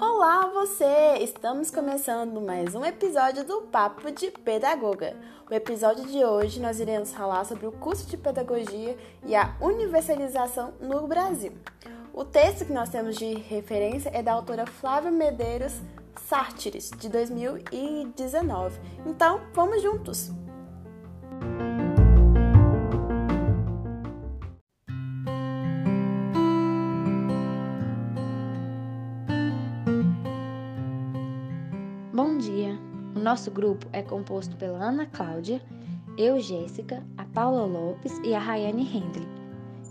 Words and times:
Olá, 0.00 0.50
você! 0.52 1.18
Estamos 1.20 1.70
começando 1.70 2.40
mais 2.40 2.74
um 2.74 2.84
episódio 2.84 3.44
do 3.44 3.60
Papo 3.62 4.10
de 4.10 4.32
Pedagoga. 4.32 5.16
O 5.48 5.54
episódio 5.54 6.06
de 6.06 6.24
hoje 6.24 6.60
nós 6.60 6.80
iremos 6.80 7.12
falar 7.12 7.44
sobre 7.44 7.68
o 7.68 7.72
curso 7.72 8.08
de 8.08 8.16
pedagogia 8.16 8.98
e 9.24 9.36
a 9.36 9.56
universalização 9.60 10.74
no 10.80 11.06
Brasil. 11.06 11.52
O 12.12 12.24
texto 12.24 12.64
que 12.64 12.72
nós 12.72 12.88
temos 12.88 13.14
de 13.16 13.34
referência 13.34 14.10
é 14.12 14.24
da 14.24 14.32
autora 14.32 14.66
Flávia 14.66 15.12
Medeiros 15.12 15.74
Sártires, 16.26 16.90
de 16.98 17.08
2019. 17.08 18.80
Então, 19.06 19.40
vamos 19.54 19.80
juntos! 19.80 20.32
Nosso 33.28 33.50
grupo 33.50 33.86
é 33.92 34.00
composto 34.00 34.56
pela 34.56 34.82
Ana 34.82 35.04
Cláudia, 35.04 35.60
eu, 36.16 36.40
Jéssica, 36.40 37.04
a 37.18 37.26
Paula 37.26 37.66
Lopes 37.66 38.18
e 38.24 38.32
a 38.32 38.38
Rayane 38.38 38.84
Hendley. 38.84 39.28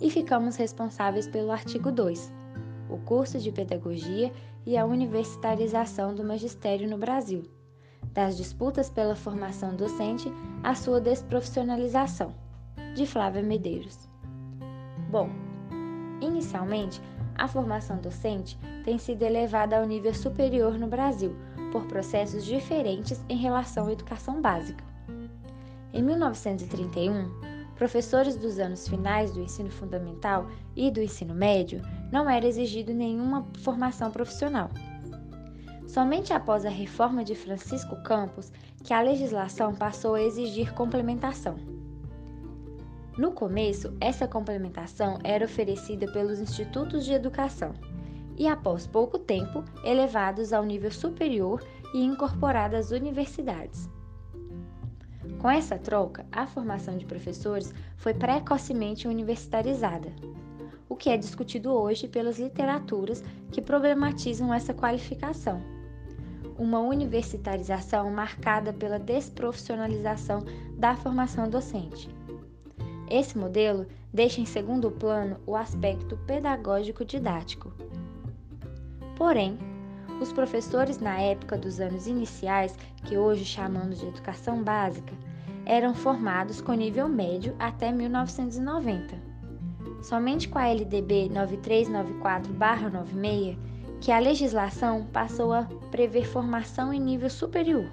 E 0.02 0.10
ficamos 0.10 0.56
responsáveis 0.56 1.28
pelo 1.28 1.52
artigo 1.52 1.92
2, 1.92 2.34
o 2.90 2.98
curso 2.98 3.38
de 3.38 3.52
pedagogia 3.52 4.34
e 4.66 4.76
a 4.76 4.88
universitarização 4.88 6.16
do 6.16 6.24
magistério 6.24 6.90
no 6.90 6.98
Brasil, 6.98 7.44
das 8.12 8.36
disputas 8.38 8.90
pela 8.90 9.16
formação 9.16 9.76
docente 9.76 10.34
à 10.64 10.74
sua 10.74 11.00
desprofissionalização, 11.00 12.34
de 12.96 13.06
Flávia 13.06 13.44
Medeiros. 13.44 14.10
Bom, 15.12 15.30
inicialmente, 16.22 17.00
a 17.36 17.48
formação 17.48 17.98
docente 17.98 18.58
tem 18.84 18.98
sido 18.98 19.22
elevada 19.22 19.78
ao 19.78 19.86
nível 19.86 20.16
superior 20.16 20.80
no 20.80 20.88
Brasil 20.88 21.36
por 21.72 21.86
processos 21.86 22.46
diferentes 22.46 23.24
em 23.30 23.38
relação 23.38 23.88
à 23.88 23.92
educação 23.92 24.42
básica. 24.42 24.84
Em 25.94 26.04
1931, 26.04 27.30
professores 27.76 28.36
dos 28.36 28.60
anos 28.60 28.88
finais 28.88 29.32
do 29.32 29.42
ensino 29.42 29.70
fundamental 29.70 30.48
e 30.76 30.92
do 30.92 31.02
ensino 31.02 31.34
médio 31.34 31.82
não 32.12 32.30
era 32.30 32.46
exigido 32.46 32.94
nenhuma 32.94 33.46
formação 33.60 34.12
profissional. 34.12 34.70
Somente 35.88 36.34
após 36.34 36.66
a 36.66 36.70
reforma 36.70 37.24
de 37.24 37.34
Francisco 37.36 37.96
Campos 38.04 38.52
que 38.84 38.94
a 38.94 39.02
legislação 39.02 39.74
passou 39.74 40.16
a 40.16 40.22
exigir 40.22 40.74
complementação. 40.74 41.56
No 43.18 43.32
começo, 43.32 43.96
essa 44.00 44.28
complementação 44.28 45.18
era 45.24 45.46
oferecida 45.46 46.12
pelos 46.12 46.40
institutos 46.40 47.04
de 47.04 47.14
educação 47.14 47.74
e, 48.38 48.48
após 48.48 48.86
pouco 48.86 49.18
tempo, 49.18 49.64
elevados 49.84 50.54
ao 50.54 50.64
nível 50.64 50.92
superior 50.92 51.64
e 51.94 52.04
incorporados 52.04 52.78
às 52.78 52.92
universidades. 52.92 53.90
Com 55.40 55.50
essa 55.50 55.78
troca, 55.78 56.26
a 56.32 56.48
formação 56.48 56.98
de 56.98 57.06
professores 57.06 57.74
foi 57.98 58.14
precocemente 58.14 59.08
universitarizada, 59.08 60.12
o 60.90 60.96
que 60.96 61.10
é 61.10 61.18
discutido 61.18 61.72
hoje 61.72 62.08
pelas 62.08 62.40
literaturas 62.40 63.24
que 63.52 63.62
problematizam 63.62 64.54
essa 64.54 64.74
qualificação. 64.74 65.62
Uma 66.58 66.80
universitarização 66.80 68.10
marcada 68.10 68.74
pela 68.74 68.98
desprofissionalização 68.98 70.44
da 70.78 70.96
formação 70.96 71.50
docente. 71.50 72.10
Esse 73.10 73.38
modelo 73.38 73.86
deixa 74.12 74.42
em 74.42 74.46
segundo 74.46 74.90
plano 74.90 75.38
o 75.46 75.56
aspecto 75.56 76.18
pedagógico-didático 76.26 77.72
Porém, 79.18 79.58
os 80.22 80.32
professores 80.32 81.00
na 81.00 81.20
época 81.20 81.58
dos 81.58 81.80
anos 81.80 82.06
iniciais, 82.06 82.78
que 83.04 83.18
hoje 83.18 83.44
chamamos 83.44 84.00
de 84.00 84.06
educação 84.06 84.64
básica, 84.64 85.12
eram 85.66 85.96
formados 85.96 86.62
com 86.62 86.74
nível 86.74 87.10
médio 87.10 87.56
até 87.58 87.92
1990. 87.92 89.16
Somente 90.04 90.48
com 90.48 90.60
a 90.60 90.68
LDB 90.68 91.32
9394-96 91.34 93.58
que 94.00 94.12
a 94.12 94.20
legislação 94.20 95.08
passou 95.12 95.52
a 95.52 95.64
prever 95.90 96.26
formação 96.26 96.94
em 96.94 97.00
nível 97.00 97.32
superior. 97.32 97.90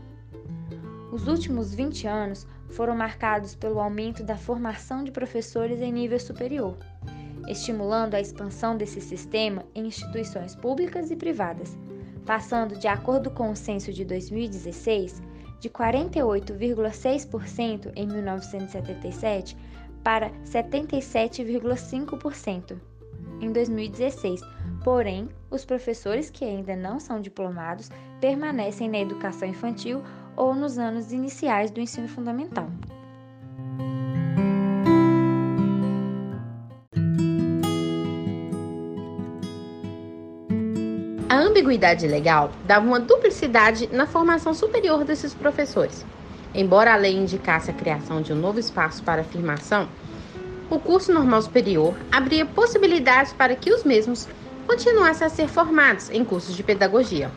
Os 1.11 1.27
últimos 1.27 1.75
20 1.75 2.07
anos 2.07 2.47
foram 2.69 2.95
marcados 2.95 3.55
pelo 3.55 3.81
aumento 3.81 4.23
da 4.23 4.37
formação 4.37 5.03
de 5.03 5.11
professores 5.11 5.81
em 5.81 5.91
nível 5.91 6.21
superior 6.21 6.77
estimulando 7.49 8.15
a 8.15 8.21
expansão 8.21 8.77
desse 8.77 9.01
sistema 9.01 9.65
em 9.75 9.87
instituições 9.87 10.55
públicas 10.55 11.11
e 11.11 11.17
privadas, 11.17 11.75
passando, 12.25 12.79
de 12.79 12.87
acordo 12.89 13.31
com 13.31 13.51
o 13.51 13.57
censo 13.57 13.93
de 13.93 14.05
2016, 14.05 15.23
de 15.61 15.71
48,6% 15.71 17.93
em 17.97 18.07
1977 18.07 19.57
para 20.03 20.31
77,5% 20.45 22.77
em 23.41 23.53
2016. 23.53 24.41
Porém, 24.83 25.29
os 25.51 25.65
professores 25.65 26.29
que 26.31 26.45
ainda 26.45 26.75
não 26.77 27.01
são 27.01 27.21
diplomados 27.21 27.91
permanecem 28.21 28.89
na 28.89 28.99
educação 28.99 29.49
infantil 29.49 30.03
ou 30.37 30.55
nos 30.55 30.79
anos 30.79 31.13
iniciais 31.13 31.71
do 31.71 31.81
ensino 31.81 32.09
fundamental. 32.09 32.69
A 41.35 41.37
ambiguidade 41.37 42.07
legal 42.07 42.53
dava 42.65 42.87
uma 42.87 43.01
duplicidade 43.01 43.89
na 43.93 44.07
formação 44.07 44.55
superior 44.55 45.03
desses 45.03 45.35
professores. 45.35 46.07
Embora 46.55 46.95
a 46.95 46.97
lei 46.97 47.17
indicasse 47.17 47.73
a 47.73 47.75
criação 47.75 48.23
de 48.23 48.33
um 48.33 48.37
novo 48.37 48.61
espaço 48.61 49.03
para 49.03 49.23
afirmação, 49.23 49.89
o 50.71 50.79
curso 50.79 51.13
normal 51.13 51.43
superior 51.43 51.97
abria 52.13 52.47
possibilidades 52.47 53.33
para 53.33 53.57
que 53.57 53.73
os 53.73 53.83
mesmos 53.83 54.29
continuassem 54.65 55.27
a 55.27 55.29
ser 55.29 55.49
formados 55.49 56.09
em 56.09 56.25
cursos 56.25 56.55
de 56.55 56.63
pedagogia. 56.63 57.33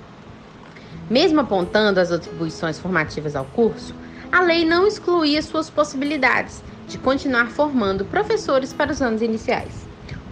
Mesmo 1.09 1.39
apontando 1.39 1.99
as 1.99 2.11
atribuições 2.11 2.77
formativas 2.77 3.35
ao 3.35 3.45
curso, 3.45 3.95
a 4.31 4.41
lei 4.41 4.63
não 4.63 4.85
excluía 4.85 5.41
suas 5.41 5.71
possibilidades 5.71 6.61
de 6.87 6.99
continuar 6.99 7.49
formando 7.49 8.05
professores 8.05 8.71
para 8.71 8.91
os 8.91 9.01
anos 9.01 9.23
iniciais. 9.23 9.86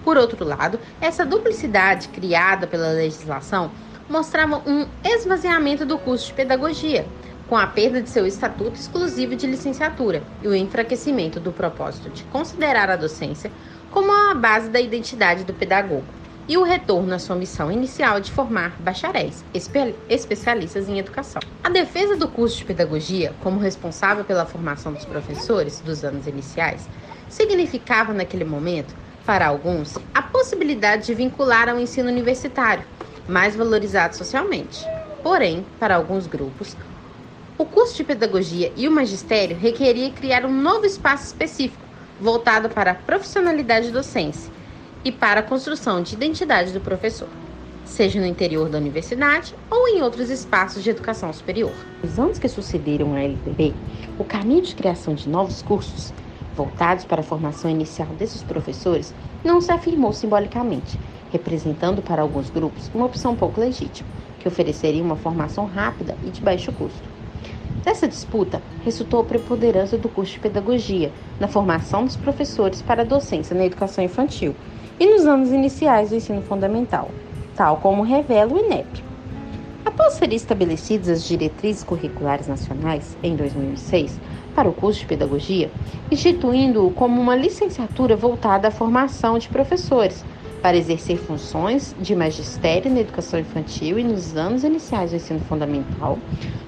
Por 0.05 0.17
outro 0.17 0.45
lado, 0.45 0.79
essa 1.01 1.25
duplicidade 1.25 2.09
criada 2.09 2.67
pela 2.67 2.89
legislação 2.89 3.71
mostrava 4.07 4.61
um 4.69 4.85
esvaziamento 5.03 5.83
do 5.83 5.97
curso 5.97 6.27
de 6.27 6.33
pedagogia, 6.33 7.07
com 7.49 7.57
a 7.57 7.66
perda 7.66 8.03
de 8.03 8.09
seu 8.11 8.27
estatuto 8.27 8.79
exclusivo 8.79 9.35
de 9.35 9.47
licenciatura 9.47 10.21
e 10.43 10.47
o 10.47 10.53
enfraquecimento 10.53 11.39
do 11.39 11.51
propósito 11.51 12.11
de 12.11 12.23
considerar 12.25 12.88
a 12.91 12.95
docência 12.95 13.51
como 13.89 14.11
a 14.11 14.35
base 14.35 14.69
da 14.69 14.79
identidade 14.79 15.43
do 15.43 15.53
pedagogo, 15.55 16.05
e 16.47 16.55
o 16.55 16.63
retorno 16.63 17.16
à 17.16 17.17
sua 17.17 17.35
missão 17.35 17.72
inicial 17.72 18.19
de 18.19 18.31
formar 18.31 18.79
bacharéis, 18.79 19.43
espe 19.55 19.95
especialistas 20.07 20.87
em 20.87 20.99
educação. 20.99 21.41
A 21.63 21.69
defesa 21.69 22.16
do 22.16 22.27
curso 22.27 22.57
de 22.57 22.66
pedagogia, 22.66 23.33
como 23.41 23.59
responsável 23.59 24.23
pela 24.23 24.45
formação 24.45 24.93
dos 24.93 25.05
professores 25.05 25.81
dos 25.81 26.03
anos 26.03 26.27
iniciais, 26.27 26.87
significava 27.27 28.13
naquele 28.13 28.45
momento 28.45 28.93
para 29.25 29.47
alguns, 29.47 29.97
a 30.13 30.22
possibilidade 30.22 31.08
de 31.08 31.13
vincular 31.16 31.68
ao 31.68 31.80
ensino 31.80 32.09
universitário, 32.09 32.86
mais 33.28 33.56
valorizado 33.56 34.16
socialmente. 34.16 34.86
Porém, 35.24 35.66
para 35.80 35.96
alguns 35.96 36.28
grupos, 36.28 36.78
o 37.58 37.66
curso 37.66 37.97
de 37.97 38.03
pedagogia 38.03 38.72
e 38.75 38.88
o 38.88 38.91
magistério 38.91 39.58
requeria 39.58 40.12
criar 40.12 40.46
um 40.46 40.52
novo 40.52 40.85
espaço 40.85 41.25
específico, 41.25 41.84
voltado 42.19 42.69
para 42.69 42.91
a 42.91 42.96
profissionalidade 42.96 43.91
docência 43.91 44.52
e 45.03 45.11
para 45.11 45.40
a 45.40 45.44
construção 45.44 46.03
de 46.03 46.14
identidade 46.14 46.72
do 46.72 46.79
professor, 46.79 47.29
seja 47.84 48.20
no 48.20 48.28
interior 48.28 48.70
da 48.70 48.78
universidade 48.78 49.55
ou 49.72 49.88
em 49.88 50.03
outros 50.03 50.29
espaços 50.29 50.84
de 50.84 50.91
educação 50.91 51.34
superior. 51.34 51.73
Nos 52.03 52.20
anos 52.20 52.38
que 52.38 52.47
sucederam 52.47 53.16
a 53.16 53.22
LDB, 53.22 53.73
o 54.20 54.23
caminho 54.23 54.61
de 54.61 54.76
criação 54.76 55.16
de 55.16 55.28
novos 55.28 55.64
cursos 55.64 56.14
voltados 56.55 57.05
para 57.05 57.22
a 57.22 57.23
formação 57.23 57.69
inicial 57.69 58.07
desses 58.17 58.41
professores, 58.41 59.13
não 59.43 59.59
se 59.61 59.72
afirmou 59.72 60.13
simbolicamente, 60.13 60.99
representando 61.31 62.02
para 62.02 62.22
alguns 62.22 62.49
grupos 62.49 62.90
uma 62.93 63.05
opção 63.05 63.35
pouco 63.35 63.59
legítima, 63.59 64.07
que 64.40 64.47
ofereceria 64.47 65.03
uma 65.03 65.16
formação 65.16 65.66
rápida 65.66 66.16
e 66.23 66.29
de 66.29 66.41
baixo 66.41 66.72
custo. 66.72 67.16
Dessa 67.84 68.07
disputa, 68.07 68.61
resultou 68.84 69.19
a 69.19 69.23
preponderância 69.23 69.97
do 69.97 70.09
curso 70.09 70.34
de 70.34 70.40
pedagogia 70.40 71.11
na 71.40 71.47
formação 71.47 72.03
dos 72.03 72.16
professores 72.16 72.81
para 72.81 73.03
a 73.03 73.05
docência 73.05 73.55
na 73.55 73.66
educação 73.66 74.03
infantil 74.03 74.55
e 74.99 75.05
nos 75.05 75.25
anos 75.25 75.49
iniciais 75.49 76.09
do 76.09 76.16
ensino 76.16 76.41
fundamental, 76.41 77.11
tal 77.55 77.78
como 77.78 78.01
revela 78.01 78.53
o 78.53 78.58
INEP. 78.58 79.03
Após 79.85 80.13
serem 80.16 80.35
estabelecidas 80.35 81.09
as 81.09 81.23
diretrizes 81.23 81.84
curriculares 81.84 82.47
nacionais, 82.47 83.16
em 83.22 83.35
2006, 83.35 84.19
para 84.55 84.69
o 84.69 84.73
curso 84.73 85.02
de 85.02 85.05
pedagogia, 85.05 85.69
instituindo-o 86.09 86.90
como 86.91 87.22
uma 87.22 87.35
licenciatura 87.35 88.16
voltada 88.16 88.69
à 88.69 88.72
formação 88.72 89.37
de 89.37 89.49
professores, 89.49 90.23
para 90.61 90.78
exercer 90.78 91.17
funções 91.17 91.96
de 91.99 92.16
magistério 92.16 92.91
na 92.91 93.02
educação 93.02 93.40
infantil 93.40 93.99
e 93.99 94.03
nos 94.03 94.35
anos 94.35 94.63
iniciais 94.63 95.11
do 95.11 95.17
ensino 95.17 95.40
fundamental, 95.41 96.17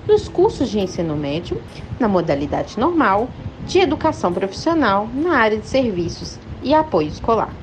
nos 0.07 0.27
cursos 0.27 0.69
de 0.69 0.79
ensino 0.79 1.15
médio, 1.15 1.59
na 1.99 2.07
modalidade 2.07 2.79
normal, 2.79 3.27
de 3.65 3.79
educação 3.79 4.31
profissional, 4.31 5.07
na 5.13 5.37
área 5.37 5.57
de 5.57 5.65
serviços 5.65 6.37
e 6.61 6.73
apoio 6.73 7.07
escolar. 7.07 7.53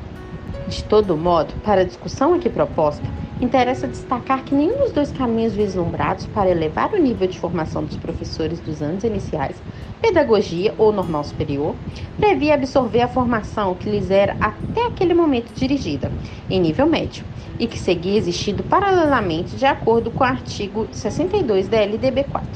De 0.66 0.82
todo 0.84 1.16
modo, 1.16 1.54
para 1.62 1.82
a 1.82 1.84
discussão 1.84 2.34
aqui 2.34 2.48
proposta, 2.48 3.04
interessa 3.40 3.86
destacar 3.86 4.44
que 4.44 4.54
nenhum 4.54 4.78
dos 4.78 4.92
dois 4.92 5.12
caminhos 5.12 5.54
vislumbrados 5.54 6.26
para 6.26 6.50
elevar 6.50 6.92
o 6.92 6.98
nível 6.98 7.28
de 7.28 7.38
formação 7.38 7.84
dos 7.84 7.96
professores 7.96 8.60
dos 8.60 8.82
anos 8.82 9.04
iniciais, 9.04 9.56
pedagogia 10.04 10.74
ou 10.76 10.92
normal 10.92 11.24
superior, 11.24 11.74
previa 12.20 12.52
absorver 12.52 13.00
a 13.00 13.08
formação 13.08 13.74
que 13.74 13.88
lhes 13.88 14.10
era 14.10 14.36
até 14.38 14.86
aquele 14.86 15.14
momento 15.14 15.50
dirigida, 15.54 16.12
em 16.50 16.60
nível 16.60 16.84
médio, 16.84 17.24
e 17.58 17.66
que 17.66 17.78
seguia 17.78 18.18
existindo 18.18 18.62
paralelamente 18.62 19.56
de 19.56 19.64
acordo 19.64 20.10
com 20.10 20.22
o 20.22 20.26
artigo 20.26 20.86
62 20.92 21.68
da 21.68 21.78
LDB 21.78 22.24
4. 22.24 22.46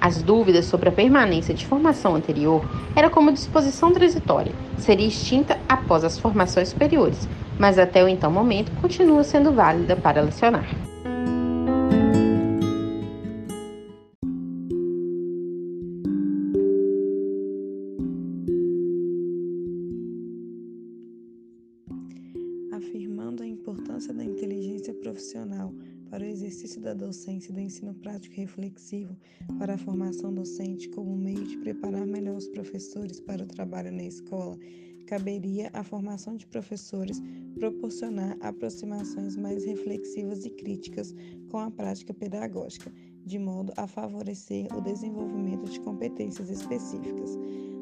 As 0.00 0.22
dúvidas 0.22 0.64
sobre 0.64 0.88
a 0.88 0.92
permanência 0.92 1.54
de 1.54 1.66
formação 1.66 2.16
anterior 2.16 2.64
era 2.96 3.10
como 3.10 3.32
disposição 3.32 3.92
transitória, 3.92 4.52
seria 4.78 5.06
extinta 5.06 5.58
após 5.68 6.02
as 6.04 6.18
formações 6.18 6.70
superiores, 6.70 7.28
mas 7.58 7.78
até 7.78 8.02
o 8.02 8.08
então 8.08 8.30
momento 8.30 8.72
continua 8.80 9.22
sendo 9.24 9.52
válida 9.52 9.94
para 9.94 10.22
lecionar. 10.22 10.81
Importância 24.02 24.14
da 24.14 24.24
inteligência 24.24 24.94
profissional 24.94 25.72
para 26.10 26.24
o 26.24 26.26
exercício 26.26 26.80
da 26.80 26.92
docência 26.92 27.50
e 27.50 27.54
do 27.54 27.60
ensino 27.60 27.94
prático 27.94 28.34
reflexivo 28.34 29.16
para 29.58 29.74
a 29.74 29.78
formação 29.78 30.34
docente 30.34 30.88
como 30.88 31.16
meio 31.16 31.44
de 31.44 31.56
preparar 31.58 32.04
melhor 32.06 32.36
os 32.36 32.48
professores 32.48 33.20
para 33.20 33.44
o 33.44 33.46
trabalho 33.46 33.92
na 33.92 34.02
escola, 34.02 34.58
caberia 35.06 35.70
à 35.72 35.84
formação 35.84 36.36
de 36.36 36.46
professores 36.46 37.20
proporcionar 37.54 38.36
aproximações 38.40 39.36
mais 39.36 39.64
reflexivas 39.64 40.44
e 40.44 40.50
críticas 40.50 41.14
com 41.48 41.58
a 41.58 41.70
prática 41.70 42.12
pedagógica, 42.12 42.92
de 43.24 43.38
modo 43.38 43.72
a 43.76 43.86
favorecer 43.86 44.66
o 44.76 44.80
desenvolvimento 44.80 45.70
de 45.70 45.80
competências 45.80 46.50
específicas. 46.50 47.38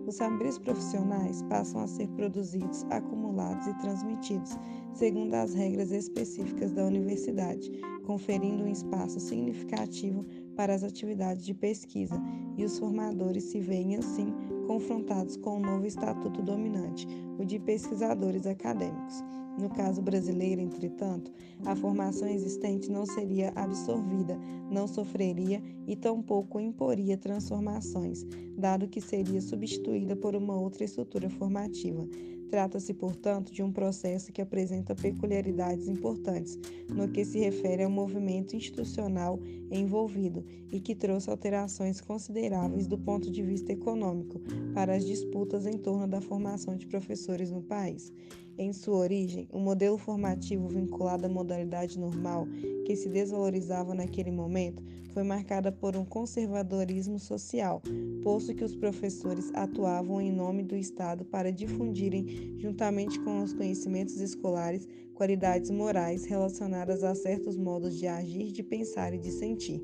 Os 0.07 0.17
saberes 0.17 0.59
profissionais 0.59 1.43
passam 1.43 1.81
a 1.81 1.87
ser 1.87 2.09
produzidos, 2.09 2.85
acumulados 2.91 3.20
e 3.67 3.75
transmitidos 3.81 4.57
segundo 4.95 5.35
as 5.35 5.55
regras 5.55 5.93
específicas 5.93 6.73
da 6.73 6.85
universidade, 6.85 7.71
conferindo 8.05 8.65
um 8.65 8.69
espaço 8.69 9.21
significativo 9.21 10.25
para 10.57 10.75
as 10.75 10.83
atividades 10.83 11.45
de 11.45 11.55
pesquisa, 11.55 12.21
e 12.57 12.65
os 12.65 12.79
formadores 12.79 13.45
se 13.45 13.61
veem 13.61 13.97
assim 13.97 14.35
confrontados 14.67 15.37
com 15.37 15.55
o 15.55 15.57
um 15.57 15.61
novo 15.61 15.87
estatuto 15.87 16.43
dominante, 16.43 17.07
o 17.39 17.45
de 17.45 17.59
pesquisadores 17.59 18.47
acadêmicos. 18.47 19.25
No 19.59 19.69
caso 19.69 20.01
brasileiro, 20.01 20.61
entretanto, 20.61 21.33
a 21.65 21.75
formação 21.75 22.29
existente 22.29 22.91
não 22.91 23.05
seria 23.05 23.53
absorvida, 23.57 24.39
não 24.71 24.87
sofreria 24.87 25.63
e 25.87 25.97
tampouco 25.97 26.61
imporia 26.61 27.17
transformações, 27.17 28.25
dado 28.57 28.89
que 28.89 29.01
seria 29.01 29.41
substituída 29.41 30.15
por 30.15 30.37
uma 30.37 30.59
outra 30.59 30.85
estrutura 30.85 31.29
formativa. 31.29 32.07
Trata-se, 32.51 32.93
portanto, 32.93 33.53
de 33.53 33.63
um 33.63 33.71
processo 33.71 34.33
que 34.33 34.43
apresenta 34.43 34.93
peculiaridades 34.93 35.87
importantes 35.87 36.59
no 36.89 37.09
que 37.09 37.25
se 37.25 37.39
refere 37.39 37.85
ao 37.85 37.91
movimento 37.91 38.57
institucional 38.57 39.39
envolvido 39.71 40.45
e 40.73 40.81
que 40.81 40.97
trouxe 40.97 41.31
alterações 41.31 42.01
consideráveis 42.01 42.89
do 42.89 42.99
ponto 42.99 43.31
de 43.31 43.41
vista 43.41 43.73
econômico 43.73 44.41
para 44.75 44.97
as 44.97 45.05
disputas 45.05 45.65
em 45.65 45.79
torno 45.79 46.09
da 46.09 46.21
formação 46.21 46.77
de 46.77 46.89
professores 46.89 47.53
no 47.53 47.63
país. 47.63 48.13
Em 48.63 48.75
sua 48.75 48.97
origem, 48.97 49.49
o 49.51 49.59
modelo 49.59 49.97
formativo 49.97 50.69
vinculado 50.69 51.25
à 51.25 51.29
modalidade 51.31 51.99
normal, 51.99 52.47
que 52.85 52.95
se 52.95 53.09
desvalorizava 53.09 53.95
naquele 53.95 54.31
momento, 54.31 54.83
foi 55.15 55.23
marcada 55.23 55.73
por 55.73 55.97
um 55.97 56.05
conservadorismo 56.05 57.19
social, 57.19 57.81
posto 58.23 58.55
que 58.55 58.63
os 58.63 58.77
professores 58.77 59.51
atuavam 59.55 60.21
em 60.21 60.31
nome 60.31 60.63
do 60.63 60.77
Estado 60.77 61.25
para 61.25 61.51
difundirem, 61.51 62.59
juntamente 62.59 63.19
com 63.21 63.43
os 63.43 63.55
conhecimentos 63.55 64.21
escolares, 64.21 64.87
qualidades 65.15 65.71
morais 65.71 66.27
relacionadas 66.27 67.03
a 67.03 67.15
certos 67.15 67.57
modos 67.57 67.99
de 67.99 68.07
agir, 68.07 68.53
de 68.53 68.63
pensar 68.63 69.15
e 69.15 69.19
de 69.19 69.31
sentir. 69.31 69.83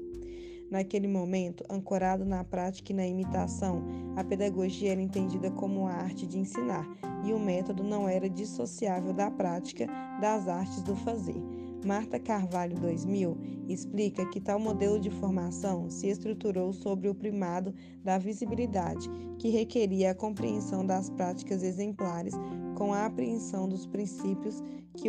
Naquele 0.71 1.07
momento, 1.07 1.65
ancorado 1.71 2.25
na 2.25 2.43
prática 2.43 2.93
e 2.93 2.97
na 2.97 3.07
imitação, 3.07 3.85
a 4.17 4.25
pedagogia 4.25 4.93
era 4.93 5.01
entendida 5.01 5.51
como 5.51 5.87
a 5.87 5.93
arte 5.93 6.27
de 6.27 6.39
ensinar, 6.39 6.87
e 7.25 7.33
o 7.33 7.39
método 7.39 7.85
não 7.85 8.09
era 8.09 8.29
dissociável 8.29 9.13
da 9.13 9.31
prática 9.31 9.87
das 10.21 10.49
artes 10.49 10.83
do 10.83 10.97
fazer. 10.97 11.41
Marta 11.85 12.19
Carvalho 12.19 12.77
2000 12.81 13.37
explica 13.69 14.27
que 14.31 14.41
tal 14.41 14.59
modelo 14.59 14.99
de 14.99 15.09
formação 15.09 15.89
se 15.89 16.09
estruturou 16.09 16.73
sobre 16.73 17.09
o 17.09 17.15
primado 17.15 17.73
da 18.03 18.19
visibilidade, 18.19 19.09
que 19.39 19.51
requeria 19.51 20.11
a 20.11 20.15
compreensão 20.15 20.85
das 20.85 21.09
práticas 21.11 21.63
exemplares 21.63 22.35
com 22.77 22.93
a 22.93 23.07
apreensão 23.07 23.69
dos 23.69 23.87
princípios 23.87 24.63
que, 24.97 25.09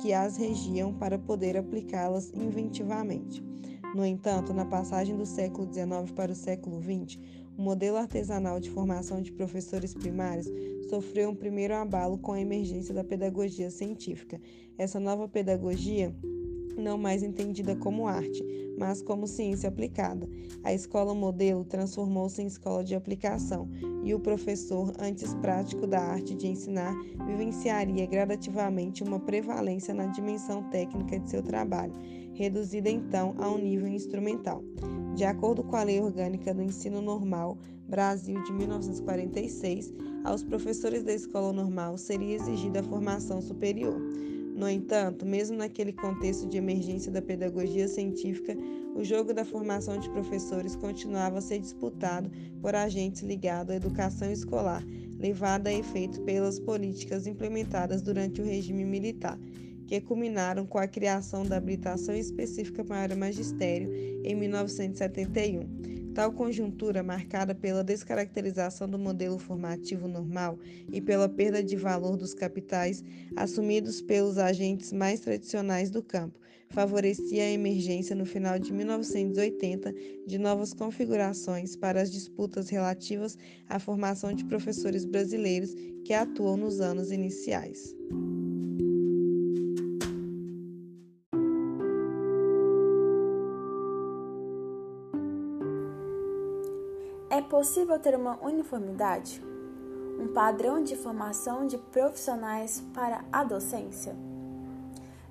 que 0.00 0.12
as 0.12 0.36
regiam 0.36 0.92
para 0.92 1.16
poder 1.16 1.56
aplicá-las 1.56 2.32
inventivamente. 2.34 3.44
No 3.96 4.04
entanto, 4.04 4.52
na 4.52 4.66
passagem 4.66 5.16
do 5.16 5.24
século 5.24 5.72
XIX 5.72 6.12
para 6.14 6.30
o 6.30 6.34
século 6.34 6.82
XX, 6.82 7.18
o 7.56 7.62
modelo 7.62 7.96
artesanal 7.96 8.60
de 8.60 8.68
formação 8.68 9.22
de 9.22 9.32
professores 9.32 9.94
primários 9.94 10.46
sofreu 10.90 11.30
um 11.30 11.34
primeiro 11.34 11.72
abalo 11.72 12.18
com 12.18 12.32
a 12.32 12.40
emergência 12.40 12.92
da 12.92 13.02
pedagogia 13.02 13.70
científica. 13.70 14.38
Essa 14.76 15.00
nova 15.00 15.26
pedagogia 15.26 16.14
não 16.76 16.98
mais 16.98 17.22
entendida 17.22 17.74
como 17.74 18.06
arte, 18.06 18.44
mas 18.78 19.00
como 19.00 19.26
ciência 19.26 19.70
aplicada. 19.70 20.28
A 20.62 20.74
escola 20.74 21.14
modelo 21.14 21.64
transformou-se 21.64 22.42
em 22.42 22.46
escola 22.46 22.84
de 22.84 22.94
aplicação 22.94 23.66
e 24.04 24.14
o 24.14 24.20
professor, 24.20 24.92
antes 25.00 25.32
prático 25.36 25.86
da 25.86 26.00
arte 26.00 26.34
de 26.34 26.46
ensinar, 26.46 26.94
vivenciaria 27.26 28.04
gradativamente 28.04 29.02
uma 29.02 29.18
prevalência 29.18 29.94
na 29.94 30.04
dimensão 30.04 30.62
técnica 30.64 31.18
de 31.18 31.30
seu 31.30 31.42
trabalho, 31.42 31.94
reduzida 32.36 32.90
então 32.90 33.34
a 33.38 33.50
um 33.50 33.58
nível 33.58 33.88
instrumental. 33.88 34.62
De 35.14 35.24
acordo 35.24 35.64
com 35.64 35.76
a 35.76 35.82
Lei 35.82 36.00
Orgânica 36.00 36.52
do 36.52 36.62
Ensino 36.62 37.00
Normal, 37.00 37.56
Brasil 37.88 38.42
de 38.42 38.52
1946, 38.52 39.92
aos 40.24 40.42
professores 40.42 41.02
da 41.02 41.14
escola 41.14 41.52
normal 41.52 41.96
seria 41.96 42.34
exigida 42.34 42.80
a 42.80 42.82
formação 42.82 43.40
superior. 43.40 43.98
No 44.54 44.68
entanto, 44.68 45.24
mesmo 45.24 45.56
naquele 45.56 45.92
contexto 45.92 46.48
de 46.48 46.56
emergência 46.56 47.12
da 47.12 47.22
pedagogia 47.22 47.86
científica, 47.88 48.56
o 48.94 49.04
jogo 49.04 49.32
da 49.32 49.44
formação 49.44 49.98
de 49.98 50.10
professores 50.10 50.74
continuava 50.74 51.38
a 51.38 51.42
ser 51.42 51.58
disputado 51.58 52.30
por 52.60 52.74
agentes 52.74 53.22
ligados 53.22 53.72
à 53.72 53.76
educação 53.76 54.30
escolar, 54.30 54.82
levada 55.18 55.70
a 55.70 55.74
efeito 55.74 56.22
pelas 56.22 56.58
políticas 56.58 57.26
implementadas 57.26 58.00
durante 58.02 58.40
o 58.40 58.44
regime 58.44 58.84
militar, 58.84 59.38
que 59.86 60.00
culminaram 60.00 60.66
com 60.66 60.78
a 60.78 60.86
criação 60.86 61.44
da 61.44 61.56
habilitação 61.56 62.14
específica 62.14 62.84
para 62.84 63.14
o 63.14 63.18
magistério 63.18 63.90
em 64.24 64.34
1971. 64.34 65.96
Tal 66.14 66.32
conjuntura, 66.32 67.02
marcada 67.02 67.54
pela 67.54 67.84
descaracterização 67.84 68.88
do 68.88 68.98
modelo 68.98 69.38
formativo 69.38 70.08
normal 70.08 70.58
e 70.90 70.98
pela 70.98 71.28
perda 71.28 71.62
de 71.62 71.76
valor 71.76 72.16
dos 72.16 72.32
capitais 72.32 73.04
assumidos 73.36 74.00
pelos 74.00 74.38
agentes 74.38 74.94
mais 74.94 75.20
tradicionais 75.20 75.90
do 75.90 76.02
campo, 76.02 76.40
favorecia 76.70 77.42
a 77.42 77.50
emergência 77.50 78.16
no 78.16 78.24
final 78.24 78.58
de 78.58 78.72
1980 78.72 79.94
de 80.26 80.38
novas 80.38 80.72
configurações 80.72 81.76
para 81.76 82.00
as 82.00 82.10
disputas 82.10 82.70
relativas 82.70 83.36
à 83.68 83.78
formação 83.78 84.32
de 84.32 84.44
professores 84.46 85.04
brasileiros 85.04 85.74
que 86.02 86.14
atuam 86.14 86.56
nos 86.56 86.80
anos 86.80 87.10
iniciais. 87.10 87.94
Possível 97.46 97.98
ter 97.98 98.14
uma 98.14 98.38
uniformidade? 98.44 99.42
Um 100.18 100.28
padrão 100.28 100.82
de 100.82 100.96
formação 100.96 101.66
de 101.66 101.78
profissionais 101.78 102.82
para 102.92 103.24
a 103.32 103.44
docência? 103.44 104.16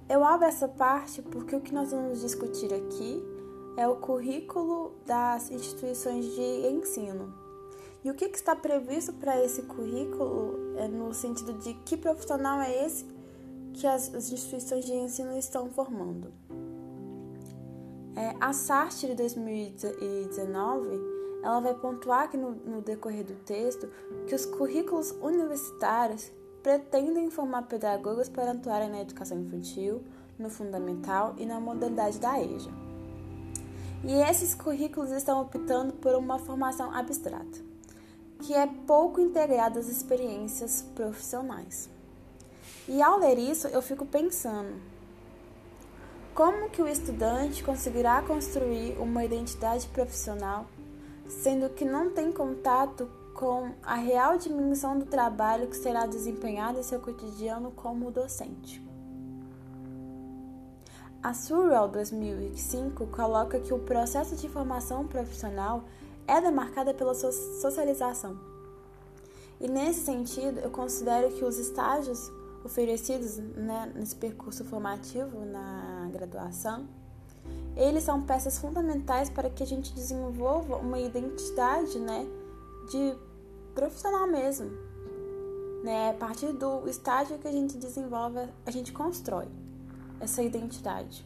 Eu 0.07 0.23
abro 0.23 0.45
essa 0.45 0.67
parte 0.67 1.21
porque 1.21 1.55
o 1.55 1.61
que 1.61 1.73
nós 1.73 1.91
vamos 1.91 2.21
discutir 2.21 2.73
aqui 2.73 3.23
é 3.77 3.87
o 3.87 3.95
currículo 3.95 4.93
das 5.05 5.51
instituições 5.51 6.25
de 6.25 6.67
ensino. 6.67 7.33
E 8.03 8.11
o 8.11 8.13
que, 8.13 8.25
está 8.25 8.55
previsto 8.55 9.11
para 9.13 9.43
esse 9.43 9.63
currículo 9.63 10.75
é 10.77 10.87
no 10.87 11.13
sentido 11.13 11.53
de 11.53 11.73
que 11.73 11.97
profissional 11.97 12.61
é 12.61 12.85
esse 12.85 13.05
que 13.73 13.87
as, 13.87 14.13
as 14.13 14.31
instituições 14.31 14.85
de 14.85 14.93
ensino 14.93 15.35
estão 15.37 15.69
formando? 15.71 16.31
É, 18.15 18.35
a 18.39 18.53
SART 18.53 19.01
de 19.01 19.15
2019 19.15 21.14
ela 21.45 21.59
vai 21.59 21.75
pontuar 21.75 22.23
aqui 22.23 22.37
no, 22.37 22.51
no 22.51 22.81
decorrer 22.81 23.23
do 23.23 23.35
texto 23.45 23.87
que 24.27 24.33
os 24.33 24.45
currículos 24.45 25.11
universitários 25.21 26.31
pretendem 26.63 27.29
formar 27.29 27.63
pedagogos 27.63 28.27
para 28.27 28.51
atuarem 28.51 28.89
na 28.89 29.01
educação 29.01 29.39
infantil, 29.39 30.03
no 30.39 30.49
fundamental 30.49 31.35
e 31.37 31.45
na 31.45 31.59
modalidade 31.59 32.19
da 32.19 32.41
EJA. 32.41 32.71
E 34.03 34.13
esses 34.13 34.55
currículos 34.55 35.11
estão 35.11 35.39
optando 35.39 35.93
por 35.93 36.15
uma 36.15 36.39
formação 36.39 36.91
abstrata 36.91 37.63
que 38.39 38.53
é 38.53 38.67
pouco 38.67 39.21
integrado 39.21 39.79
às 39.79 39.87
experiências 39.87 40.85
profissionais. 40.93 41.89
E 42.87 43.01
ao 43.01 43.17
ler 43.17 43.37
isso, 43.37 43.67
eu 43.67 43.81
fico 43.81 44.05
pensando: 44.05 44.75
como 46.33 46.69
que 46.69 46.81
o 46.81 46.87
estudante 46.87 47.63
conseguirá 47.63 48.21
construir 48.21 48.97
uma 48.99 49.23
identidade 49.23 49.87
profissional 49.87 50.65
sendo 51.27 51.69
que 51.69 51.85
não 51.85 52.09
tem 52.11 52.31
contato 52.31 53.09
com 53.33 53.71
a 53.83 53.95
real 53.95 54.37
dimensão 54.37 54.97
do 54.97 55.05
trabalho 55.05 55.67
que 55.67 55.75
será 55.75 56.05
desempenhado 56.05 56.79
em 56.79 56.83
seu 56.83 56.99
cotidiano 56.99 57.71
como 57.71 58.11
docente? 58.11 58.83
A 61.21 61.33
Surrell 61.33 61.87
2005 61.87 63.07
coloca 63.07 63.59
que 63.59 63.73
o 63.73 63.79
processo 63.79 64.35
de 64.35 64.47
formação 64.47 65.07
profissional 65.07 65.83
é 66.27 66.39
demarcada 66.39 66.93
pela 66.93 67.13
socialização. 67.13 68.39
E 69.59 69.67
nesse 69.67 70.01
sentido, 70.01 70.59
eu 70.59 70.69
considero 70.69 71.31
que 71.31 71.43
os 71.43 71.57
estágios 71.57 72.31
oferecidos 72.63 73.37
né, 73.37 73.91
nesse 73.95 74.15
percurso 74.15 74.63
formativo 74.65 75.45
na 75.45 76.09
graduação, 76.11 76.87
eles 77.75 78.03
são 78.03 78.21
peças 78.21 78.57
fundamentais 78.57 79.29
para 79.29 79.49
que 79.49 79.63
a 79.63 79.65
gente 79.65 79.93
desenvolva 79.93 80.77
uma 80.77 80.99
identidade 80.99 81.99
né, 81.99 82.25
de 82.89 83.15
profissional 83.73 84.27
mesmo. 84.27 84.69
Né? 85.83 86.11
A 86.11 86.13
partir 86.13 86.53
do 86.53 86.87
estágio 86.87 87.37
que 87.37 87.47
a 87.47 87.51
gente 87.51 87.77
desenvolve, 87.77 88.39
a 88.65 88.71
gente 88.71 88.91
constrói 88.91 89.47
essa 90.19 90.41
identidade 90.41 91.25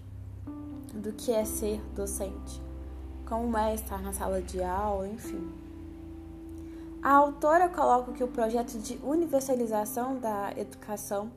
do 0.94 1.14
que 1.14 1.32
é 1.32 1.46
ser 1.46 1.80
docente 1.94 2.70
como 3.30 3.56
é 3.56 3.76
estar 3.76 4.02
na 4.02 4.12
sala 4.12 4.42
de 4.42 4.62
aula, 4.64 5.08
enfim. 5.08 5.48
A 7.02 7.12
autora 7.14 7.70
coloca 7.70 8.12
que 8.12 8.24
o 8.24 8.28
projeto 8.28 8.78
de 8.80 9.00
universalização 9.04 10.18
da 10.18 10.52
educação 10.58 11.32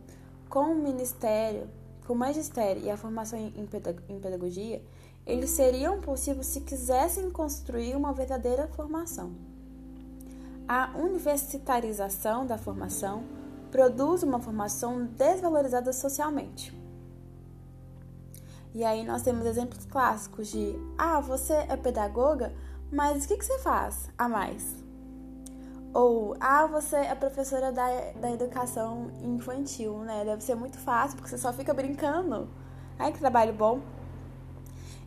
com 0.49 0.73
o 0.73 0.75
Ministério, 0.75 1.69
com 2.07 2.15
Magistério 2.15 2.83
e 2.83 2.91
a 2.91 2.97
formação 2.97 3.39
em 3.39 4.19
pedagogia, 4.19 4.83
eles 5.27 5.51
seriam 5.51 6.01
possíveis 6.01 6.47
se 6.47 6.61
quisessem 6.61 7.31
construir 7.31 7.95
uma 7.95 8.13
verdadeira 8.13 8.67
formação. 8.69 9.33
A 10.67 10.97
universitarização 10.97 12.47
da 12.47 12.59
formação 12.59 13.25
produz 13.71 14.23
uma 14.23 14.41
formação 14.41 15.07
desvalorizada 15.07 15.93
socialmente. 15.93 16.77
E 18.75 18.85
aí 18.85 19.05
nós 19.05 19.23
temos 19.23 19.47
exemplos 19.47 19.85
clássicos 19.85 20.49
de: 20.49 20.75
ah, 20.97 21.21
você 21.21 21.53
é 21.53 21.77
pedagoga, 21.77 22.53
mas 22.91 23.25
o 23.25 23.29
que, 23.29 23.37
que 23.37 23.45
você 23.45 23.59
faz 23.59 24.09
a 24.17 24.29
mais? 24.29 24.83
Ou, 25.95 26.35
ah, 26.41 26.67
você 26.67 26.97
é 26.97 27.15
professora 27.15 27.71
da, 27.71 27.87
da 28.13 28.31
educação 28.31 29.11
infantil, 29.23 29.99
né? 29.99 30.25
Deve 30.25 30.43
ser 30.43 30.55
muito 30.55 30.79
fácil, 30.79 31.17
porque 31.17 31.31
você 31.31 31.39
só 31.39 31.53
fica 31.53 31.75
brincando. 31.75 32.49
Ai, 32.99 33.13
que 33.13 33.19
trabalho 33.19 33.53
bom. 33.53 33.81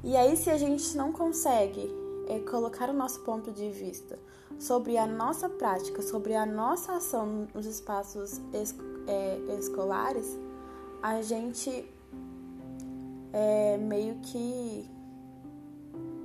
E 0.04 0.16
aí, 0.16 0.38
se 0.38 0.50
a 0.52 0.58
gente 0.58 0.96
não 0.96 1.12
consegue 1.12 1.90
é, 2.28 2.40
colocar 2.40 2.90
o 2.90 2.94
nosso 2.94 3.22
ponto 3.22 3.52
de 3.52 3.70
vista 3.72 4.20
sobre 4.60 4.98
a 4.98 5.08
nossa 5.08 5.50
prática, 5.50 6.02
sobre 6.04 6.36
a 6.36 6.46
nossa 6.46 6.94
ação 6.94 7.48
nos 7.54 7.66
espaços 7.66 8.40
es, 8.54 8.76
é, 9.08 9.40
escolares, 9.58 10.38
a 11.02 11.22
gente 11.24 11.92
é, 13.34 13.78
meio 13.78 14.16
que 14.22 14.90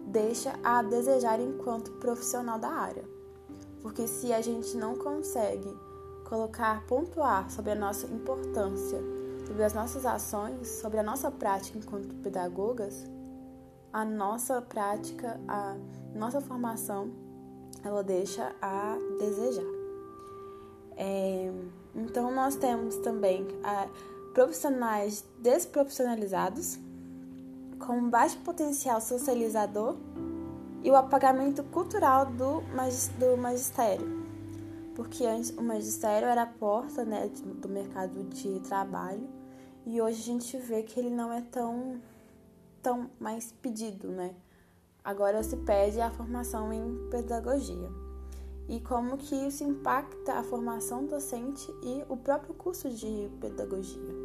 deixa 0.06 0.52
a 0.62 0.82
desejar 0.82 1.40
enquanto 1.40 1.92
profissional 1.92 2.58
da 2.58 2.68
área. 2.68 3.19
Porque 3.82 4.06
se 4.06 4.32
a 4.32 4.40
gente 4.40 4.76
não 4.76 4.94
consegue 4.96 5.74
colocar, 6.24 6.86
pontuar 6.86 7.50
sobre 7.50 7.72
a 7.72 7.74
nossa 7.74 8.06
importância, 8.06 9.00
sobre 9.46 9.64
as 9.64 9.74
nossas 9.74 10.06
ações, 10.06 10.68
sobre 10.68 10.98
a 10.98 11.02
nossa 11.02 11.30
prática 11.30 11.78
enquanto 11.78 12.14
pedagogas, 12.22 13.04
a 13.92 14.04
nossa 14.04 14.62
prática, 14.62 15.40
a 15.48 15.76
nossa 16.14 16.40
formação, 16.40 17.10
ela 17.82 18.02
deixa 18.02 18.54
a 18.62 18.96
desejar. 19.18 19.64
É, 20.96 21.50
então, 21.94 22.30
nós 22.30 22.54
temos 22.54 22.96
também 22.98 23.46
a, 23.64 23.88
profissionais 24.32 25.24
desprofissionalizados, 25.38 26.78
com 27.78 28.08
baixo 28.08 28.38
potencial 28.40 29.00
socializador 29.00 29.96
e 30.82 30.90
o 30.90 30.96
apagamento 30.96 31.62
cultural 31.64 32.26
do, 32.26 32.62
do 33.18 33.36
magistério. 33.36 34.20
Porque 34.94 35.24
antes 35.24 35.50
o 35.50 35.62
magistério 35.62 36.28
era 36.28 36.42
a 36.42 36.46
porta 36.46 37.04
né, 37.04 37.30
do 37.60 37.68
mercado 37.68 38.22
de 38.24 38.60
trabalho 38.60 39.28
e 39.86 40.00
hoje 40.00 40.20
a 40.20 40.24
gente 40.24 40.56
vê 40.58 40.82
que 40.82 40.98
ele 40.98 41.10
não 41.10 41.32
é 41.32 41.40
tão, 41.40 42.00
tão 42.82 43.10
mais 43.18 43.52
pedido, 43.62 44.08
né? 44.08 44.34
Agora 45.02 45.42
se 45.42 45.56
pede 45.56 46.00
a 46.00 46.10
formação 46.10 46.72
em 46.72 47.08
pedagogia. 47.10 47.90
E 48.68 48.78
como 48.80 49.16
que 49.16 49.34
isso 49.34 49.64
impacta 49.64 50.34
a 50.34 50.42
formação 50.42 51.06
docente 51.06 51.66
e 51.82 52.04
o 52.08 52.16
próprio 52.16 52.54
curso 52.54 52.90
de 52.90 53.30
pedagogia. 53.40 54.19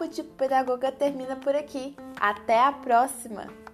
Papo 0.00 0.10
de 0.10 0.22
Pedagoga 0.22 0.90
termina 0.90 1.36
por 1.36 1.54
aqui. 1.54 1.94
Até 2.18 2.58
a 2.58 2.72
próxima! 2.72 3.69